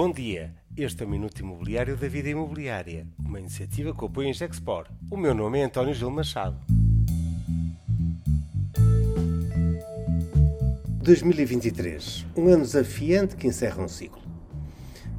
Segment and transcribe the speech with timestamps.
[0.00, 4.32] Bom dia, este é o Minuto Imobiliário da Vida Imobiliária, uma iniciativa que apoia em
[4.32, 4.86] Gexpor.
[5.10, 6.56] O meu nome é António Gil Machado.
[11.02, 14.22] 2023, um ano desafiante que encerra um ciclo.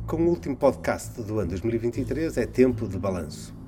[0.07, 3.58] Com o último podcast do ano 2023 é tempo de balanço.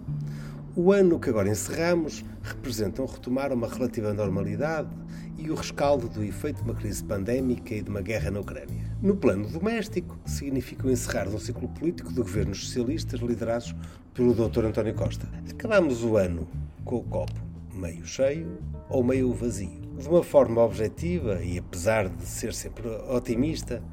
[0.74, 4.88] O ano que agora encerramos representa um retomar uma relativa normalidade
[5.38, 8.82] e o rescaldo do efeito de uma crise pandémica e de uma guerra na Ucrânia.
[9.02, 13.76] No plano doméstico, significa o encerrar de um ciclo político de governos socialistas liderados
[14.14, 14.64] pelo Dr.
[14.64, 15.28] António Costa.
[15.50, 16.48] Acabamos o ano
[16.86, 17.42] com o copo
[17.74, 18.57] meio cheio
[18.88, 19.82] ou meio vazio.
[20.00, 23.84] De uma forma objetiva e apesar de ser sempre otimista,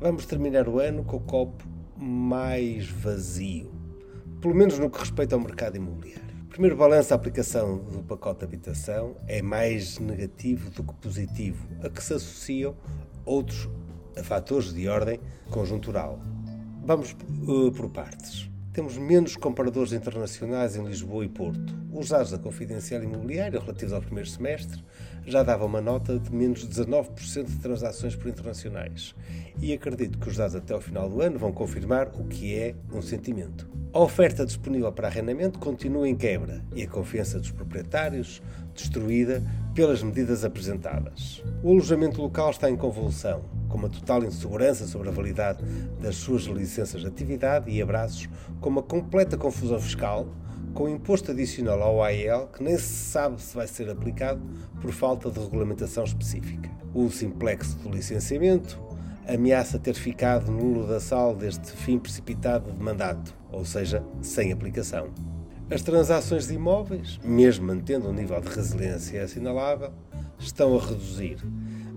[0.00, 1.64] vamos terminar o ano com o copo
[1.96, 3.77] mais vazio
[4.40, 6.36] pelo menos no que respeita ao mercado imobiliário.
[6.44, 11.68] O primeiro balanço da aplicação do pacote de habitação é mais negativo do que positivo,
[11.82, 12.74] a que se associam
[13.24, 13.68] outros
[14.22, 15.20] fatores de ordem
[15.50, 16.18] conjuntural.
[16.84, 17.16] Vamos
[17.46, 18.47] uh, por partes.
[18.78, 21.76] Temos menos compradores internacionais em Lisboa e Porto.
[21.92, 24.84] Os dados da Confidencial Imobiliária relativos ao primeiro semestre
[25.26, 29.16] já davam uma nota de menos 19% de transações por internacionais.
[29.60, 32.76] E acredito que os dados até ao final do ano vão confirmar o que é
[32.92, 33.68] um sentimento.
[33.92, 38.40] A oferta disponível para arrendamento continua em quebra e a confiança dos proprietários
[38.76, 39.42] destruída
[39.74, 41.42] pelas medidas apresentadas.
[41.64, 45.62] O alojamento local está em convulsão, com uma total insegurança sobre a validade
[46.00, 48.28] das suas licenças de atividade e abraços
[48.60, 50.26] com uma completa confusão fiscal,
[50.74, 54.40] com imposto adicional ao AEL que nem se sabe se vai ser aplicado
[54.80, 56.70] por falta de regulamentação específica.
[56.94, 58.80] O simplexo do licenciamento,
[59.26, 65.08] ameaça ter ficado nulo da sal deste fim precipitado de mandato, ou seja, sem aplicação.
[65.70, 69.92] As transações de imóveis, mesmo mantendo um nível de resiliência assinalável,
[70.38, 71.36] estão a reduzir,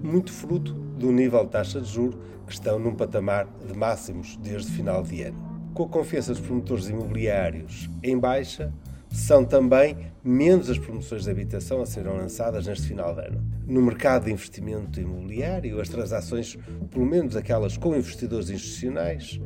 [0.03, 4.71] muito fruto do nível de taxa de juros que estão num patamar de máximos desde
[4.71, 5.71] final de ano.
[5.73, 8.71] Com a confiança dos promotores imobiliários em baixa,
[9.09, 13.43] são também menos as promoções de habitação a serem lançadas neste final de ano.
[13.65, 16.57] No mercado de investimento imobiliário, as transações,
[16.91, 19.39] pelo menos aquelas com investidores institucionais,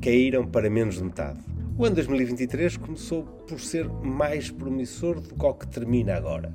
[0.00, 1.38] caíram para menos de metade.
[1.76, 6.52] O ano 2023 começou por ser mais promissor do que o que termina agora,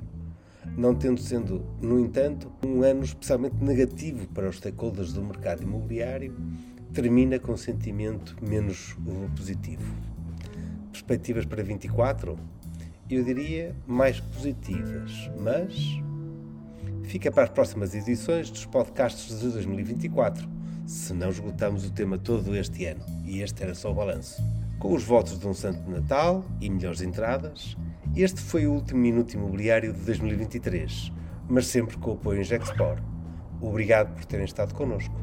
[0.76, 6.36] não tendo sendo, no entanto, um ano especialmente negativo para os stakeholders do mercado imobiliário,
[6.92, 8.96] termina com um sentimento menos
[9.36, 9.92] positivo.
[10.92, 12.38] Perspectivas para 24?
[13.10, 16.00] eu diria, mais positivas, mas
[17.04, 20.48] fica para as próximas edições dos podcasts de 2024,
[20.86, 24.42] se não esgotamos o tema todo este ano, e este era só o balanço.
[24.78, 27.76] Com os votos de um Santo Natal e melhores entradas,
[28.16, 31.12] este foi o último Minuto Imobiliário de 2023,
[31.48, 32.98] mas sempre com o apoio em Gexpor.
[33.60, 35.14] Obrigado por terem estado connosco.